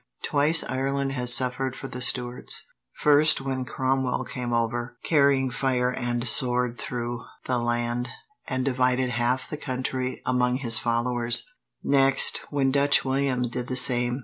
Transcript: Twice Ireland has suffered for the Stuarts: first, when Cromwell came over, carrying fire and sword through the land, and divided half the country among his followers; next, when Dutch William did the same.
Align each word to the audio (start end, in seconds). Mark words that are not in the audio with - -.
Twice 0.23 0.63
Ireland 0.63 1.11
has 1.11 1.31
suffered 1.31 1.75
for 1.75 1.87
the 1.87 2.01
Stuarts: 2.01 2.65
first, 2.97 3.39
when 3.39 3.65
Cromwell 3.65 4.23
came 4.23 4.51
over, 4.51 4.97
carrying 5.03 5.51
fire 5.51 5.91
and 5.91 6.27
sword 6.27 6.75
through 6.79 7.23
the 7.45 7.59
land, 7.59 8.09
and 8.47 8.65
divided 8.65 9.11
half 9.11 9.47
the 9.47 9.57
country 9.57 10.23
among 10.25 10.57
his 10.57 10.79
followers; 10.79 11.45
next, 11.83 12.39
when 12.49 12.71
Dutch 12.71 13.05
William 13.05 13.47
did 13.47 13.67
the 13.67 13.75
same. 13.75 14.19